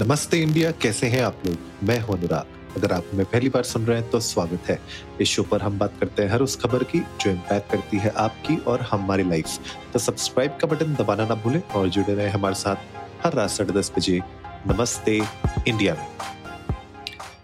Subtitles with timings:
[0.00, 1.56] नमस्ते इंडिया, कैसे हैं आप लोग?
[1.82, 4.78] मैं हूँ अनुराग। अगर आप हमें पहली बार सुन रहे हैं तो स्वागत है।
[5.20, 8.10] इस शो पर हम बात करते हैं हर उस खबर की जो इम्पैक्ट करती है
[8.16, 9.58] आपकी और हमारी लाइफ
[9.92, 12.76] तो सब्सक्राइब का बटन दबाना ना भूलें और जुड़े रहे हमारे साथ
[13.24, 14.20] हर रात साढ़े दस बजे।
[14.66, 15.20] नमस्ते
[15.68, 16.06] इंडिया में।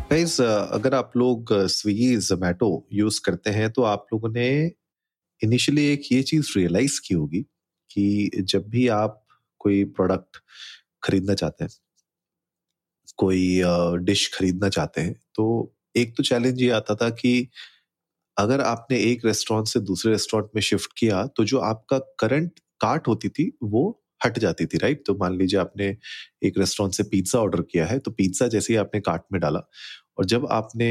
[0.00, 4.50] गाइज़ अगर आप लोग स्विगी जोमेटो यूज़ करते हैं तो आप लोगों ने
[5.42, 7.40] इनिशियली एक ये चीज़ रियलाइज़ की होगी
[7.90, 9.24] कि जब भी आप
[9.58, 10.36] कोई प्रोडक्ट
[11.02, 11.70] खरीदना चाहते हैं
[13.18, 13.60] कोई
[14.04, 15.46] डिश खरीदना चाहते हैं तो
[15.96, 17.48] एक तो चैलेंज ये आता था कि
[18.36, 23.08] अगर आपने एक रेस्टोरेंट से दूसरे रेस्टोरेंट में शिफ्ट किया तो जो आपका करंट कार्ट
[23.08, 25.86] होती थी, वो हट जाती थी राइट तो मान लीजिए आपने
[26.44, 29.60] एक रेस्टोरेंट से पिज्जा ऑर्डर किया है तो पिज्जा जैसे ही आपने कार्ट में डाला
[30.18, 30.90] और जब आपने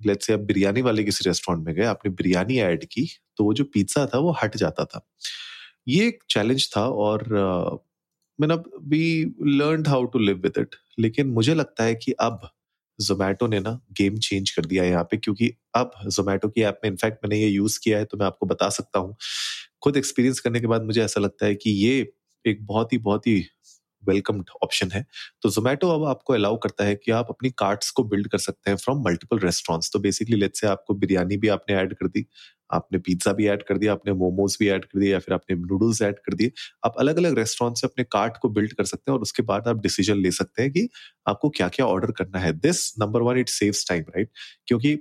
[0.00, 3.54] लेट से आप बिरयानी वाले किसी रेस्टोरेंट में गए, आपने बिरयानी ऐड की तो वो
[3.54, 5.06] जो पिज्जा था, वो हट जाता था।
[5.88, 7.24] ये एक चैलेंज था और
[8.38, 8.54] मैंने
[8.88, 9.02] we
[9.58, 12.48] learn how to live with it लेकिन मुझे लगता है कि अब
[12.98, 16.80] जोमैटो ने ना गेम चेंज कर दिया है यहाँ पे, क्योंकि अब जोमेटो की ऐप
[16.84, 19.16] में इनफैक्ट मैंने ये यूज़ किया है तो मैं आपको बता सकता हूँ।
[19.82, 21.98] खुद एक्सपीरियंस करने के बाद मुझे ऐसा लगता है कि ये
[22.44, 23.44] एक बहुत ही बहुत ही
[24.08, 25.04] वेलकम्ड ऑप्शन है।
[25.42, 28.70] तो जोमेटो अब आपको अलाउ करता है कि आप अपनी कार्ट्स को बिल्ड कर सकते
[28.70, 32.26] हैं फ्रॉम मल्टीपल रेस्टोरेंट्स तो बेसिकली लेट से आपको बिरयानी भी आपने ऐड कर दी,
[32.70, 35.56] आपने पिज्जा भी ऐड कर दिया, आपने मोमोज भी ऐड कर दिया या फिर आपने
[35.56, 36.52] नूडल्स ऐड कर दिए,
[36.84, 39.68] आप अलग अलग रेस्टोरेंट से अपने कार्ट को बिल्ड कर सकते हैं और उसके बाद
[39.68, 40.88] आप डिसीज़न ले सकते हैं कि
[41.26, 44.30] आपको क्या क्या ऑर्डर करना है। This number one it saves time right
[44.68, 44.98] क्योंकि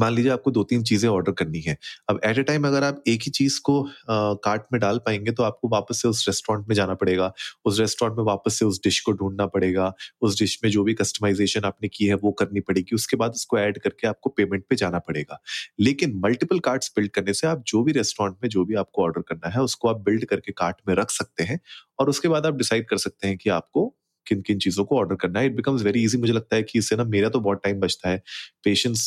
[0.00, 1.76] मान लीजिए आपको दो तीन चीज़ें ऑर्डर करनी है।
[2.10, 5.42] अब एट ए टाइम अगर आप एक ही चीज़ को कार्ट में डाल पाएँगे तो
[5.42, 7.32] आपको वापस से उस रेस्टोरेंट में जाना पड़ेगा।
[7.64, 10.94] उस रेस्टोरेंट में वापस से उस डिश को ढूंढना पड़ेगा। उस डिश में जो भी
[10.94, 14.76] कस्टमाइजेशन आपने की है वो करनी पड़ेगी। उसके बाद उसको ऐड करके आपको पेमेंट पे
[14.76, 15.40] जाना पड़ेगा।
[15.80, 19.22] लेकिन मल्टीपल कार्ड्स बिल्ड करने से आप जो भी रेस्टोरेंट में जो भी आपको ऑर्डर
[19.28, 21.60] करना है, उसको आप बिल्ड करके कार्ट में रख सकते हैं
[21.98, 23.86] और उसके बाद आप डिसाइड कर सकते हैं कि आपको
[24.26, 26.78] किन किन चीज़ों को ऑर्डर करना है। इट बिकम्स वेरी इजी मुझे लगता है कि
[26.78, 28.22] इससे ना मेरा तो बहुत टाइम बचता है।
[28.64, 29.02] पेशेंस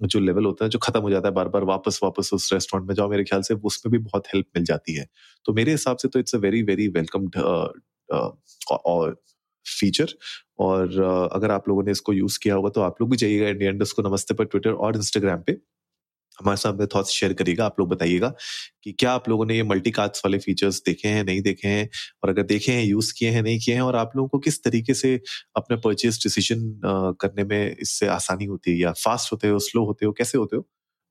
[0.00, 2.88] जो लेवल होता है, जो खत्म हो जाता है बार बार वापस वापस उस रेस्टोरेंट
[2.88, 5.06] में जाओ, मेरे ख्याल से उसमें भी बहुत हेल्प मिल जाती है।
[5.46, 7.36] तो मेरे हिसाब से तो it's a very very welcomed
[9.66, 10.08] feature
[10.60, 11.00] और
[11.34, 14.02] अगर आप लोगों ने इसको यूज़ किया होगा तो आप लोग भी जाइएगा इंडियन को
[14.08, 15.52] नमस्ते पर ट्विटर और इंस्टाग्राम पे।
[16.38, 18.32] हमारे साथ अपने थॉट्स शेयर करिएगा, आप लोग बताइएगा
[18.84, 21.88] कि क्या आप लोगों ने ये मल्टी कास्ट वाले फीचर्स देखे हैं, नहीं देखे हैं?
[22.24, 23.82] और अगर देखे हैं यूज़ किए हैं, नहीं किए हैं?
[23.82, 25.14] और आप लोगों को किस तरीके से
[25.56, 26.80] अपने परचेज डिसीज़न
[27.20, 30.56] करने में इससे आसानी होती है या फास्ट होते हो स्लो होते हो, कैसे होते
[30.56, 30.66] हो?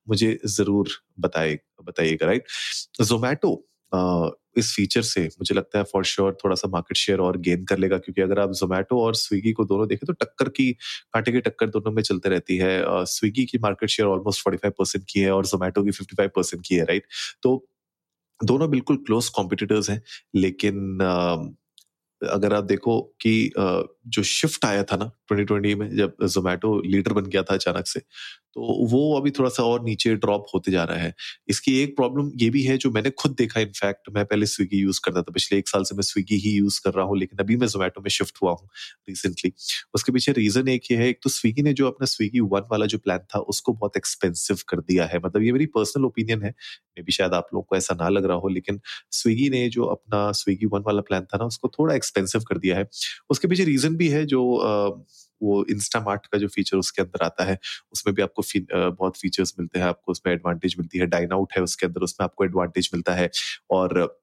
[0.07, 0.89] मुझे ज़रूर
[1.19, 2.45] बताए, बताइएगा राइट
[3.03, 3.53] जोमैटो
[4.57, 7.77] इस फीचर से मुझे लगता है फॉर श्योर थोड़ा सा मार्केट शेयर और गेन कर
[7.77, 10.71] लेगा, क्योंकि अगर आप जोमेटो और स्विगी को दोनों देखें तो टक्कर की,
[11.13, 14.73] कांटे की टक्कर दोनों में चलते रहती है। स्विगी की market share almost forty five
[14.79, 17.07] percent की है और जोमेटो की फिफ्टी फाइव परसेंट की है राइट
[17.43, 17.63] तो
[18.41, 20.01] दोनों बिल्कुल क्लोज कॉम्पिटिटर्स हैं,
[20.35, 20.99] लेकिन
[22.21, 27.25] अगर आप देखो कि जो शिफ्ट आया था ना 2020 में जब जोमेटो लीडर बन
[27.25, 27.99] गया था अचानक से
[28.55, 31.13] तो वो अभी थोड़ा सा और नीचे ड्रॉप होते जा रहा है।
[31.49, 34.99] इसकी एक प्रॉब्लम ये भी है जो मैंने खुद देखा इनफैक्ट मैं पहले स्विगी यूज़
[35.05, 37.57] करता था, पिछले एक साल से मैं स्विगी ही यूज़ कर रहा हूँ, लेकिन अभी
[37.57, 38.69] मैं जोमेटो में शिफ्ट हुआ हूँ
[39.09, 39.51] रिसेंटली
[39.95, 42.85] उसके पीछे रीजन एक ये है, एक तो स्विगी ने जो अपना स्विगी वन वाला
[42.85, 46.49] जो प्लान था, उसको बहुत एक्सपेंसिव कर दिया है। मतलब ये मेरी पर्सनल ओपिनियन है,
[46.97, 48.79] मे भी शायद आप लोगों को ऐसा ना लग रहा हो, लेकिन
[49.11, 52.77] स्विगी ने जो अपना स्विगी वन वाला प्लान था ना, उसको थोड़ा एक्सपेंसिव कर दिया
[52.77, 52.87] है।
[53.29, 54.41] उसके पीछे रीजन भी है जो
[55.41, 57.57] वो इंस्टा मार्ट का जो फीचर उसके अंदर आता है
[57.93, 61.53] उसमें भी आपको फ़ी, बहुत फीचर्स मिलते हैं आपको उसमें एडवांटेज मिलती है। डाइन आउट
[61.57, 63.29] है उसके अंदर उसमें आपको एडवांटेज मिलता है।
[63.71, 64.17] और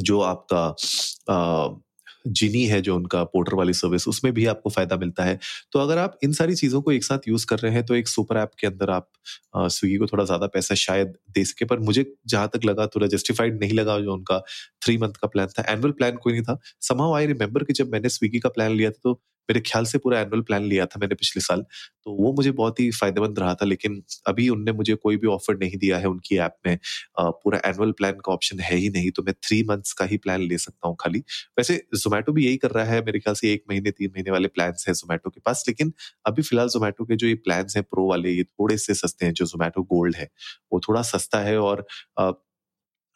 [0.00, 1.82] जो आपका
[2.28, 5.38] जिनी है जो उनका पोर्टर वाली सर्विस उसमें भी आपको फ़ायदा मिलता है।
[5.72, 8.08] तो अगर आप इन सारी चीज़ों को एक साथ यूज़ कर रहे हैं तो एक
[8.08, 9.08] सुपर ऐप के अंदर आप
[9.56, 13.60] स्विगी को थोड़ा ज़्यादा पैसा शायद दे सके पर मुझे जहाँ तक लगा थोड़ा जस्टिफाइड
[13.60, 14.38] नहीं लगा जो उनका
[14.84, 17.92] थ्री मंथ का प्लान था। एनुअल प्लान कोई नहीं था। समाउ आई रिमेम्बर कि जब
[17.92, 21.00] मैंने स्विगी का प्लान लिया था तो मेरे ख्याल से पूरा एनुअल प्लान लिया था
[21.00, 21.64] मैंने पिछले साल।
[22.04, 25.56] तो वो मुझे बहुत ही फ़ायदेमंद रहा था, लेकिन अभी उनने मुझे कोई भी ऑफ़र
[25.58, 26.78] नहीं दिया है उनकी ऐप में।
[27.20, 30.40] पूरा एनुअल प्लान का ऑप्शन है ही नहीं तो मैं थ्री मंथ्स का ही प्लान
[30.42, 31.18] ले सकता हूँ खाली।
[31.58, 34.48] वैसे जोमेटो भी यही कर रहा है, मेरे ख्याल से एक महीने, तीन महीने वाले
[34.48, 35.92] प्लान है जोमेटो के पास, लेकिन
[36.26, 39.32] अभी फ़िलहाल जोमेटो के जो ये प्लान है प्रो वाले, ये थोड़े से सस्ते हैं,
[39.34, 40.28] जो जोमेटो गोल्ड है,
[40.72, 41.86] वो थोड़ा सस्ता है और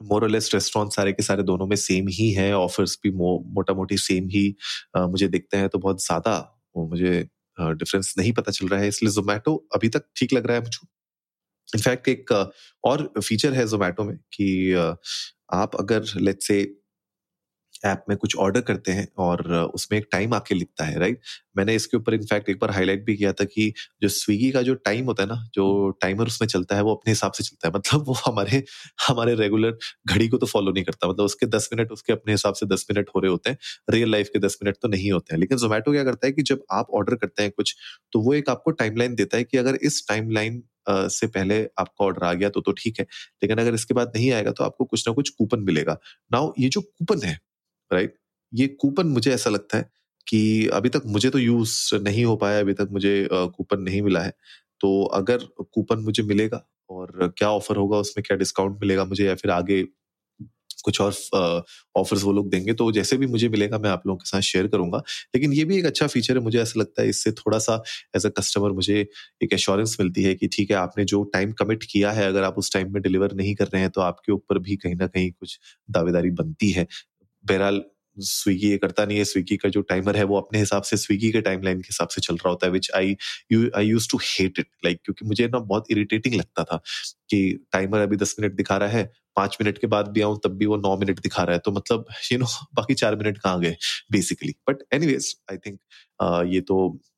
[0.00, 3.97] मोरलेस रेस्टोरेंट सारे के सारे दोनों में सेम ही है ऑफर्स भी मो, मोटा मोटी
[3.99, 4.55] सेम ही
[4.97, 6.35] आ, मुझे दिखते हैं तो बहुत ज़्यादा
[6.76, 10.62] मुझे डिफरेंस नहीं पता चल रहा है इसलिए जोमेटो अभी तक ठीक लग रहा है
[10.62, 10.87] मुझे
[11.69, 12.32] इनफैक्ट एक
[12.85, 14.73] और फीचर है जोमेटो में कि
[15.52, 16.62] आप अगर लेट से
[17.82, 19.43] ऐप में कुछ ऑर्डर करते हैं और
[19.75, 21.21] उसमें एक टाइम आके लिखता है, राइट?
[21.56, 23.73] मैंने इसके ऊपर इनफैक्ट एक बार हाईलाइट भी किया था कि
[24.03, 27.11] जो स्विगी का जो टाइम होता है ना, जो टाइमर उसमें चलता है, वो अपने
[27.12, 28.62] हिसाब से चलता है। मतलब वो हमारे
[29.09, 32.55] हमारे रेगुलर घड़ी को तो फॉलो नहीं करता। मतलब उसके दस मिनट उसके अपने हिसाब
[32.55, 33.59] से दस मिनट हो रहे होते हैं
[33.91, 36.43] रियल लाइफ के दस मिनट तो नहीं होते हैं। लेकिन जोमेटो क्या करता है कि
[36.44, 37.75] जब आप ऑर्डर करते हैं कुछ
[38.12, 42.25] तो वो एक आपको टाइमलाइन देता है कि अगर इस टाइमलाइन से पहले आपका ऑर्डर
[42.25, 43.06] आ गया तो तो ठीक है।
[43.43, 45.99] लेकिन अगर इसके बाद नहीं आएगा तो आपको कुछ ना कुछ कूपन मिलेगा।
[46.31, 47.38] नाउ ये जो कूपन है
[47.90, 48.14] राइट
[48.52, 49.90] ये कूपन मुझे ऐसा लगता है
[50.26, 54.20] कि अभी तक मुझे तो यूज़ नहीं हो पाया, अभी तक मुझे कूपन नहीं मिला
[54.22, 54.32] है।
[54.81, 55.44] तो अगर
[55.75, 59.82] कूपन मुझे मिलेगा और क्या ऑफ़र होगा, उसमें क्या डिस्काउंट मिलेगा मुझे या फिर आगे
[60.84, 61.12] कुछ और
[61.96, 64.66] ऑफर्स वो लोग देंगे तो जैसे भी मुझे मिलेगा मैं आप लोगों के साथ शेयर
[64.69, 64.98] करूँगा।
[65.34, 67.82] लेकिन ये भी एक अच्छा फीचर है, मुझे ऐसा लगता है इससे थोड़ा सा
[68.16, 69.00] एज अ कस्टमर मुझे
[69.42, 72.58] एक एश्योरेंस मिलती है कि ठीक है, आपने जो टाइम कमिट किया है, अगर आप
[72.58, 75.31] उस टाइम में डिलीवर नहीं कर रहे हैं तो आपके ऊपर भी कहीं ना कहीं
[75.32, 75.58] कुछ
[75.88, 76.87] दावेदारी बनती है।
[77.44, 77.82] बहरहाल
[78.16, 81.31] स्विगी ये करता नहीं है। स्विगी का जो टाइमर है वो अपने हिसाब से स्विगी
[81.32, 83.16] के टाइमलाइन के हिसाब से चल रहा होता है which I
[83.52, 86.81] you I used to hate it like क्योंकि मुझे ना बहुत इरिटेटिंग लगता था।
[87.31, 87.41] कि
[87.73, 89.05] टाइमर अभी दस मिनट दिखा रहा है,
[89.37, 91.73] पाँच मिनट के बाद भी आऊँ, तब भी वो नौ मिनट दिखा रहा है। तो
[91.73, 92.47] मतलब यू नो
[92.77, 93.77] बाकी चार मिनट कहाँ गए
[94.12, 95.79] basically but anyways I think
[96.47, 96.77] ये तो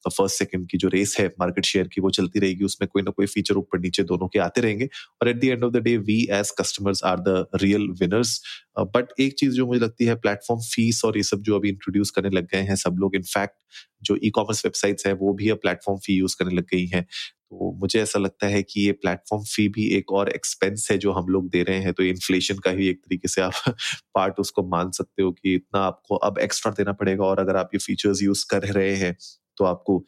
[0.08, 3.10] फ़र्स्ट सेकंड की जो रेस है मार्केट शेयर की, वो चलती रहेगी। उसमें कोई ना
[3.10, 4.88] कोई फीचर ऊपर नीचे दोनों के आते रहेंगे।
[5.22, 8.40] और at the end of the day we as customers are the real winners
[8.80, 12.10] but एक चीज़ जो मुझे लगती है प्लेटफॉर्म फ़ीस और ये सब जो अभी इंट्रोड्यूस
[12.10, 13.54] करने लग गए हैं सब लोग इनफैक्ट
[14.02, 17.06] जो ई कॉमर्स वेबसाइट्स है, वो भी अब प्लेटफॉर्म फ़ी यूज़ करने लग गई हैं।
[17.52, 21.12] तो मुझे ऐसा लगता है कि ये प्लेटफॉर्म फ़ी भी एक और एक्सपेंस है जो
[21.12, 23.52] हम लोग दे रहे हैं। तो इन्फ्लेशन का ही एक तरीके से आप
[24.14, 27.70] पार्ट उसको मान सकते हो कि इतना आपको अब एक्स्ट्रा देना पड़ेगा और अगर आप
[27.74, 29.16] ये फीचर्स यूज़ कर रहे हैं
[29.58, 30.04] तो आपको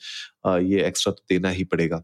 [0.49, 2.02] ये एक्स्ट्रा तो देना ही पड़ेगा।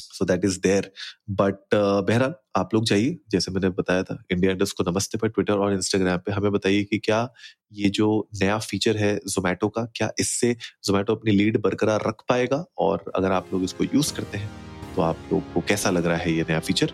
[0.00, 0.90] So that is there
[1.30, 5.54] but बहरहाल, आप लोग जाइए। जैसे मैंने बताया था इंडिया इंडस्ट को नमस्ते पर ट्विटर
[5.54, 7.28] और इंस्टाग्राम पे हमें बताइए कि क्या
[7.72, 12.64] ये जो नया फीचर है जोमेटो का, क्या इससे जोमेटो अपनी लीड बरकरार रख पाएगा?
[12.78, 14.65] और अगर आप लोग इसको यूज़ करते हैं
[14.96, 16.92] तो आप लोग को कैसा लग रहा है ये नया फीचर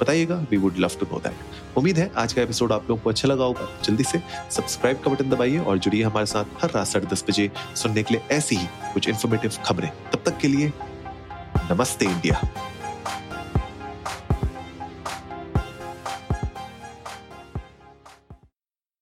[0.00, 3.10] बताइएगा we would love to know that उम्मीद है आज का एपिसोड आप लोगों को
[3.10, 6.86] अच्छा लगा होगा। जल्दी से सब्सक्राइब का बटन दबाइए और जुड़िए हमारे साथ हर रात
[6.86, 10.72] साढ़े दस बजे सुनने के लिए ऐसी ही कुछ इन्फॉर्मेटिव खबरें। तब तक के लिए,
[11.70, 12.40] नमस्ते इंडिया।